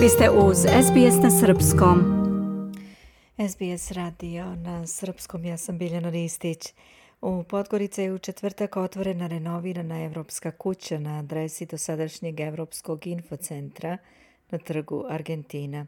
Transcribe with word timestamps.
Vi 0.00 0.08
ste 0.08 0.30
uz 0.30 0.56
SBS 0.58 1.22
na 1.22 1.30
Srpskom. 1.30 1.98
SBS 3.48 3.90
radio 3.90 4.54
na 4.54 4.86
Srpskom, 4.86 5.44
ja 5.44 5.56
sam 5.56 5.78
Biljana 5.78 6.10
Ristić. 6.10 6.58
U 7.20 7.42
Podgorice 7.42 8.02
je 8.02 8.12
u 8.12 8.18
četvrtak 8.18 8.76
otvorena 8.76 9.26
renovirana 9.26 10.04
Evropska 10.04 10.50
kuća 10.50 10.98
na 10.98 11.18
adresi 11.18 11.66
dosadašnjeg 11.66 12.40
Evropskog 12.40 13.06
infocentra 13.06 13.98
na 14.50 14.58
trgu 14.58 15.04
Argentina. 15.08 15.86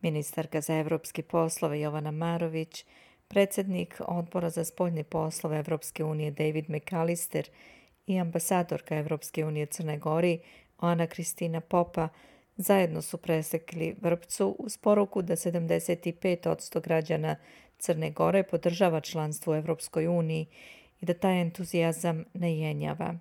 Ministarka 0.00 0.60
za 0.60 0.74
evropske 0.74 1.22
poslove 1.22 1.80
Jovana 1.80 2.10
Marović, 2.10 2.84
predsjednik 3.28 4.00
odbora 4.08 4.50
za 4.50 4.64
spoljne 4.64 5.04
poslove 5.04 5.58
Evropske 5.58 6.04
unije 6.04 6.30
David 6.30 6.70
McAllister 6.70 7.48
i 8.06 8.18
ambasadorka 8.18 8.96
Evropske 8.96 9.44
unije 9.44 9.66
Crne 9.66 9.98
Gori 9.98 10.40
Ana 10.78 11.06
Kristina 11.06 11.60
Popa 11.60 12.08
zajedno 12.56 13.02
su 13.02 13.18
presekli 13.18 13.96
vrpcu 14.00 14.56
uz 14.58 14.76
poruku 14.76 15.22
da 15.22 15.36
75% 15.36 16.80
građana 16.82 17.36
Crne 17.78 18.10
Gore 18.10 18.42
podržava 18.42 19.00
članstvo 19.00 19.52
u 19.52 19.56
Evropskoj 19.56 20.06
uniji 20.06 20.46
i 21.00 21.06
da 21.06 21.14
taj 21.14 21.40
entuzijazam 21.40 22.24
ne 22.34 22.58
jenjava. 22.58 23.14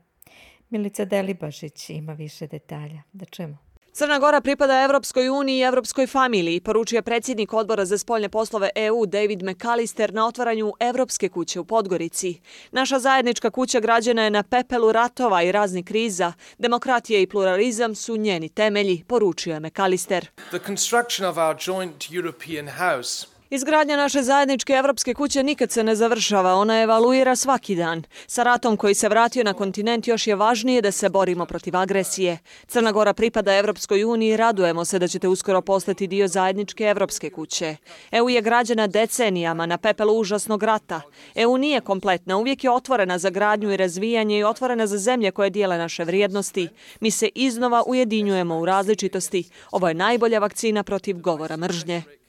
Milica 0.70 1.06
Delibašić 1.06 1.90
ima 1.90 2.14
više 2.14 2.48
detalja. 2.48 3.02
Da 3.14 3.26
čemu? 3.26 3.71
Crna 3.94 4.20
Gora 4.20 4.42
pripada 4.42 4.84
Evropskoj 4.84 5.30
uniji 5.30 5.60
i 5.60 5.64
Evropskoj 5.64 6.08
familiji, 6.08 6.60
poručuje 6.60 7.02
predsjednik 7.02 7.54
odbora 7.54 7.86
za 7.86 7.98
spoljne 7.98 8.30
poslove 8.30 8.70
EU 8.76 9.06
David 9.06 9.44
McAllister 9.44 10.14
na 10.14 10.28
otvaranju 10.28 10.74
Evropske 10.80 11.30
kuće 11.30 11.60
u 11.60 11.66
Podgorici. 11.66 12.40
Naša 12.72 13.00
zajednička 13.00 13.50
kuća 13.50 13.80
građana 13.80 14.24
je 14.24 14.30
na 14.30 14.44
pepelu 14.44 14.92
ratova 14.92 15.44
i 15.44 15.52
raznih 15.52 15.86
kriza. 15.86 16.34
Demokratija 16.58 17.20
i 17.20 17.28
pluralizam 17.28 17.96
su 17.96 18.18
njeni 18.18 18.50
temelji, 18.50 19.04
poručuje 19.08 19.60
McAllister. 19.60 20.28
The 20.50 20.60
construction 20.66 21.30
of 21.30 21.38
our 21.38 21.56
joint 21.68 22.06
European 22.12 22.68
house 22.68 23.31
Izgradnja 23.54 23.98
naše 23.98 24.22
zajedničke 24.24 24.74
evropske 24.74 25.14
kuće 25.14 25.44
nikad 25.44 25.72
se 25.72 25.84
ne 25.84 25.96
završava, 25.96 26.56
ona 26.56 26.82
evaluira 26.82 27.36
svaki 27.36 27.76
dan. 27.76 28.04
Sa 28.28 28.44
ratom 28.44 28.78
koji 28.78 28.94
se 28.94 29.10
vratio 29.10 29.44
na 29.44 29.54
kontinent 29.54 30.08
još 30.08 30.28
je 30.28 30.36
važnije 30.36 30.82
da 30.82 30.92
se 30.92 31.10
borimo 31.10 31.46
protiv 31.46 31.78
agresije. 31.78 32.38
Crna 32.68 32.92
Gora 32.92 33.14
pripada 33.14 33.56
Evropskoj 33.56 34.04
uniji 34.04 34.30
i 34.30 34.38
radujemo 34.38 34.86
se 34.86 35.00
da 35.00 35.08
ćete 35.08 35.28
uskoro 35.28 35.62
postati 35.62 36.08
dio 36.08 36.28
zajedničke 36.28 36.84
evropske 36.84 37.30
kuće. 37.30 37.76
EU 38.12 38.30
je 38.30 38.42
građana 38.42 38.88
decenijama 38.88 39.66
na 39.66 39.78
pepelu 39.78 40.20
užasnog 40.20 40.64
rata. 40.64 41.02
EU 41.36 41.58
nije 41.58 41.82
kompletna, 41.82 42.38
uvijek 42.38 42.64
je 42.64 42.72
otvorena 42.72 43.18
za 43.18 43.30
gradnju 43.30 43.74
i 43.74 43.78
razvijanje 43.78 44.40
i 44.40 44.44
otvorena 44.44 44.88
za 44.88 44.98
zemlje 44.98 45.32
koje 45.32 45.50
dijele 45.50 45.78
naše 45.78 46.04
vrijednosti. 46.04 46.70
Mi 47.00 47.12
se 47.12 47.30
iznova 47.36 47.84
ujedinjujemo 47.88 48.60
u 48.60 48.66
različitosti. 48.66 49.50
Ovo 49.72 49.88
je 49.88 49.94
najbolja 49.94 50.40
vakcina 50.40 50.84
protiv 50.84 51.20
govora 51.20 51.58
mržnje. 51.58 52.21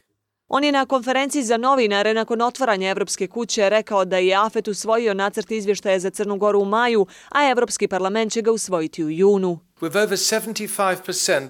On 0.54 0.64
je 0.64 0.72
na 0.72 0.86
konferenciji 0.86 1.42
za 1.42 1.56
novinare 1.56 2.14
nakon 2.14 2.40
otvaranja 2.42 2.90
Evropske 2.90 3.26
kuće 3.26 3.68
rekao 3.68 4.04
da 4.04 4.16
je 4.16 4.36
AFET 4.36 4.68
usvojio 4.68 5.14
nacrt 5.14 5.50
izvještaja 5.50 5.98
za 5.98 6.10
Crnu 6.10 6.36
Goru 6.36 6.60
u 6.60 6.64
maju, 6.64 7.06
a 7.28 7.50
Evropski 7.50 7.88
parlament 7.88 8.32
će 8.32 8.42
ga 8.42 8.52
usvojiti 8.52 9.04
u 9.04 9.10
junu. 9.10 9.58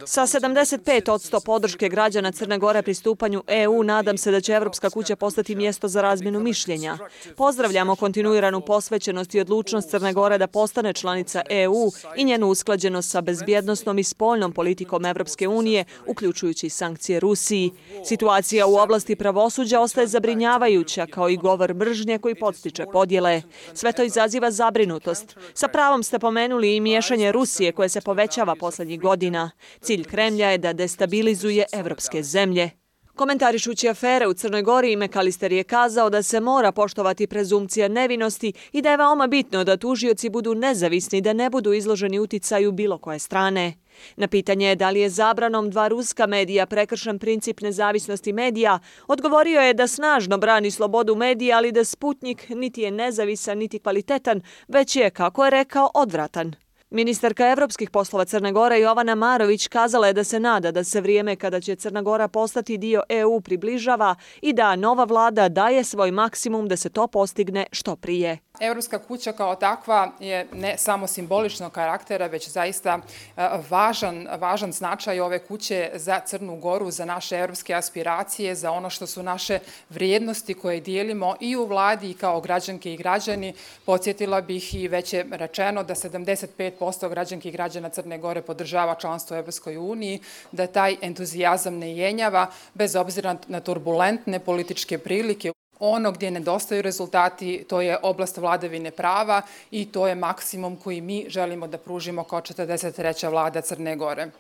Sa 0.07 0.27
75% 0.27 1.45
podrške 1.45 1.89
građana 1.89 2.33
Crne 2.33 2.59
Gore 2.59 2.83
pristupanju 2.83 3.43
EU, 3.47 3.83
nadam 3.83 4.19
se 4.19 4.31
da 4.31 4.41
će 4.41 4.53
Evropska 4.53 4.91
kuća 4.91 5.17
postati 5.17 5.55
mjesto 5.55 5.89
za 5.89 6.03
razmjenu 6.03 6.41
mišljenja. 6.41 6.99
Pozdravljamo 7.37 7.97
kontinuiranu 7.97 8.61
posvećenost 8.61 9.35
i 9.35 9.41
odlučnost 9.41 9.91
Crne 9.91 10.13
Gore 10.13 10.39
da 10.39 10.47
postane 10.47 10.93
članica 10.93 11.43
EU 11.51 11.91
i 12.17 12.25
njenu 12.25 12.49
usklađenost 12.49 13.11
sa 13.11 13.21
bezbjednostnom 13.21 13.99
i 13.99 14.05
spoljnom 14.05 14.53
politikom 14.53 15.05
Evropske 15.05 15.49
unije, 15.49 15.85
uključujući 16.07 16.69
sankcije 16.69 17.21
Rusiji. 17.21 17.73
Situacija 18.05 18.67
u 18.67 18.77
oblasti 18.77 19.17
pravosuđa 19.17 19.81
ostaje 19.81 20.07
zabrinjavajuća, 20.07 21.07
kao 21.07 21.29
i 21.29 21.37
govor 21.37 21.75
mržnje 21.75 22.19
koji 22.19 22.35
podstiče 22.35 22.85
podjele. 22.93 23.43
Sve 23.75 23.93
to 23.93 24.03
izaziva 24.03 24.51
zabrinutost. 24.51 25.37
Sa 25.55 25.69
pravom 25.69 26.03
ste 26.03 26.19
pomenuli 26.19 26.77
i 26.77 26.81
miješanje 26.81 27.33
Rusije 27.33 27.73
koje 27.73 27.89
se 27.89 28.01
povećava 28.01 28.22
povećava 28.23 28.55
poslednjih 28.55 29.01
godina. 29.01 29.51
Cilj 29.81 30.05
Kremlja 30.05 30.51
je 30.51 30.59
da 30.59 30.73
destabilizuje 30.73 31.65
evropske 31.73 32.23
zemlje. 32.23 32.71
Komentarišući 33.15 33.89
afere 33.89 34.27
u 34.29 34.35
Crnoj 34.35 34.63
Gori, 34.63 34.97
Mekalister 34.97 35.53
je 35.53 35.65
kazao 35.65 36.11
da 36.11 36.23
se 36.23 36.41
mora 36.41 36.73
poštovati 36.73 37.27
prezumcija 37.27 37.89
nevinosti 37.89 38.53
i 38.73 38.83
da 38.83 38.91
je 38.91 38.97
veoma 38.97 39.27
bitno 39.27 39.65
da 39.65 39.77
tužioci 39.77 40.29
budu 40.29 40.55
nezavisni 40.55 41.21
da 41.21 41.33
ne 41.33 41.51
budu 41.51 41.73
izloženi 41.73 42.19
uticaju 42.19 42.73
bilo 42.73 42.99
koje 42.99 43.19
strane. 43.19 43.75
Na 44.17 44.29
pitanje 44.29 44.67
je 44.67 44.77
da 44.77 44.91
li 44.91 45.01
je 45.01 45.11
zabranom 45.11 45.71
dva 45.71 45.89
ruska 45.89 46.27
medija 46.27 46.67
prekršen 46.67 47.19
princip 47.19 47.61
nezavisnosti 47.61 48.33
medija, 48.33 48.79
odgovorio 49.09 49.61
je 49.61 49.75
da 49.75 49.87
snažno 49.87 50.39
brani 50.39 50.71
slobodu 50.71 51.17
medija, 51.17 51.57
ali 51.57 51.73
da 51.73 51.85
Sputnik 51.85 52.49
niti 52.49 52.83
je 52.83 52.91
nezavisan, 52.91 53.59
niti 53.59 53.79
kvalitetan, 53.79 54.41
već 54.69 54.97
je, 54.97 55.11
kako 55.11 55.45
je 55.45 55.51
rekao, 55.51 55.91
odvratan. 55.95 56.55
Ministarka 56.95 57.51
evropskih 57.51 57.91
poslova 57.91 58.25
Crne 58.25 58.53
Gore 58.53 58.81
Jovana 58.81 59.15
Marović 59.15 59.69
kazala 59.69 60.07
je 60.07 60.13
da 60.13 60.25
se 60.25 60.41
nada 60.41 60.71
da 60.71 60.85
se 60.85 61.01
vrijeme 61.01 61.37
kada 61.37 61.61
će 61.61 61.77
Crna 61.77 62.03
Gora 62.03 62.29
postati 62.29 62.79
dio 62.79 63.03
EU 63.09 63.41
približava 63.41 64.15
i 64.43 64.53
da 64.53 64.77
nova 64.77 65.05
vlada 65.05 65.49
daje 65.49 65.85
svoj 65.85 66.11
maksimum 66.11 66.69
da 66.69 66.77
se 66.77 66.91
to 66.91 67.07
postigne 67.07 67.67
što 67.73 67.97
prije. 67.97 68.39
Evropska 68.61 68.99
kuća 68.99 69.33
kao 69.33 69.55
takva 69.55 70.13
je 70.21 70.47
ne 70.53 70.79
samo 70.79 71.07
simboličnog 71.07 71.73
karaktera, 71.73 72.27
već 72.27 72.49
zaista 72.49 72.99
e, 73.37 73.49
važan, 73.71 74.29
važan 74.39 74.73
značaj 74.73 75.21
ove 75.21 75.39
kuće 75.39 75.91
za 75.95 76.21
Crnu 76.21 76.57
Goru, 76.57 76.91
za 76.91 77.05
naše 77.05 77.37
evropske 77.37 77.75
aspiracije, 77.75 78.55
za 78.55 78.71
ono 78.71 78.91
što 78.91 79.07
su 79.07 79.23
naše 79.23 79.59
vrijednosti 79.91 80.55
koje 80.55 80.81
dijelimo 80.81 81.37
i 81.41 81.57
u 81.57 81.65
vladi 81.67 82.11
i 82.11 82.15
kao 82.15 82.41
građanke 82.41 82.95
i 82.95 82.97
građani. 82.97 83.55
Podsjetila 83.87 84.41
bih 84.41 84.75
i 84.75 84.89
već 84.89 85.13
je 85.13 85.27
rečeno 85.31 85.83
da 85.83 85.95
75% 85.95 87.09
građanke 87.09 87.49
i 87.49 87.53
građana 87.53 87.89
Crne 87.89 88.19
Gore 88.19 88.43
podržava 88.43 88.95
članstvo 88.95 89.37
u 89.37 89.39
Evropskoj 89.39 89.77
uniji, 89.77 90.21
da 90.53 90.67
taj 90.67 90.97
entuzijazam 91.01 91.79
ne 91.79 91.97
jenjava 91.97 92.47
bez 92.75 92.97
obzira 92.97 93.37
na 93.49 93.61
turbulentne 93.61 94.39
političke 94.39 94.99
prilike. 94.99 95.52
Ono 95.85 96.13
gdje 96.13 96.31
nedostaju 96.31 96.83
rezultati, 96.83 97.65
to 97.69 97.81
je 97.81 97.99
oblast 98.03 98.37
vladavine 98.37 98.91
prava 98.91 99.43
i 99.71 99.87
to 99.93 100.07
je 100.09 100.15
maksimum 100.15 100.77
koji 100.77 101.01
mi 101.01 101.25
želimo 101.29 101.67
da 101.67 101.79
pružimo 101.79 102.25
kao 102.25 102.41
43. 102.41 103.31
vlada 103.31 103.61
Crne 103.61 103.97
Gore. 103.97 104.31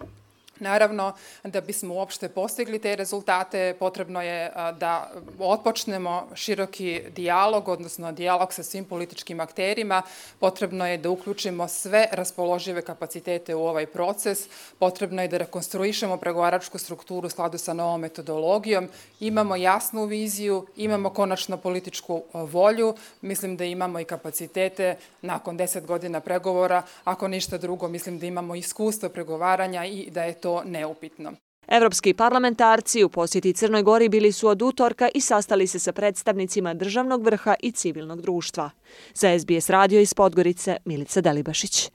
Naravno, 0.62 1.12
da 1.44 1.60
bismo 1.60 1.94
uopšte 1.94 2.28
postigli 2.28 2.78
te 2.78 2.96
rezultate, 2.96 3.74
potrebno 3.78 4.22
je 4.22 4.52
da 4.78 5.10
otpočnemo 5.38 6.28
široki 6.34 7.02
dijalog, 7.16 7.68
odnosno 7.68 8.12
dijalog 8.12 8.52
sa 8.52 8.62
svim 8.62 8.84
političkim 8.84 9.40
akterima. 9.40 10.02
Potrebno 10.38 10.86
je 10.86 10.98
da 10.98 11.10
uključimo 11.10 11.68
sve 11.68 12.06
raspoložive 12.12 12.82
kapacitete 12.82 13.54
u 13.54 13.66
ovaj 13.66 13.86
proces. 13.86 14.46
Potrebno 14.78 15.22
je 15.22 15.28
da 15.28 15.38
rekonstruišemo 15.38 16.16
pregovaračku 16.16 16.78
strukturu 16.78 17.26
u 17.26 17.30
skladu 17.30 17.58
sa 17.58 17.72
novom 17.72 18.00
metodologijom. 18.00 18.88
Imamo 19.20 19.56
jasnu 19.56 20.04
viziju, 20.04 20.66
imamo 20.76 21.10
konačno 21.10 21.56
političku 21.56 22.22
volju. 22.32 22.94
Mislim 23.20 23.56
da 23.56 23.64
imamo 23.64 24.00
i 24.00 24.04
kapacitete 24.04 24.96
nakon 25.22 25.56
deset 25.56 25.86
godina 25.86 26.20
pregovora. 26.20 26.82
Ako 27.04 27.28
ništa 27.28 27.58
drugo, 27.58 27.88
mislim 27.88 28.18
da 28.18 28.26
imamo 28.26 28.54
iskustvo 28.54 29.08
pregovaranja 29.08 29.84
i 29.84 30.10
da 30.10 30.24
je 30.24 30.34
to 30.52 30.62
neupitno. 30.64 31.32
Evropski 31.68 32.14
parlamentarci 32.14 33.04
u 33.04 33.08
posjeti 33.08 33.52
Crnoj 33.52 33.82
Gori 33.82 34.08
bili 34.08 34.32
su 34.32 34.48
od 34.48 34.62
utorka 34.62 35.08
i 35.14 35.20
sastali 35.20 35.66
se 35.66 35.78
sa 35.78 35.92
predstavnicima 35.92 36.74
državnog 36.74 37.24
vrha 37.24 37.54
i 37.62 37.72
civilnog 37.72 38.22
društva. 38.22 38.70
Za 39.14 39.38
SBS 39.38 39.70
radio 39.70 40.00
iz 40.00 40.14
Podgorice, 40.14 40.76
Milica 40.84 41.20
Delibašić. 41.20 41.90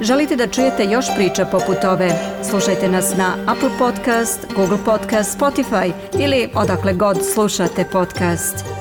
Želite 0.00 0.36
da 0.36 0.46
čujete 0.46 0.84
još 0.84 1.06
priča 1.16 1.44
poput 1.44 1.84
ove? 1.84 2.10
Slušajte 2.50 2.88
nas 2.88 3.16
na 3.16 3.34
Apple 3.46 3.70
Podcast, 3.78 4.46
Google 4.56 4.78
Podcast, 4.84 5.38
Spotify 5.38 5.92
ili 6.20 6.48
odakle 6.54 6.92
god 6.92 7.16
slušate 7.34 7.84
podcast. 7.92 8.77